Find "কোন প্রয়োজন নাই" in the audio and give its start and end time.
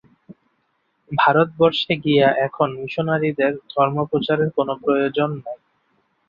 4.57-5.59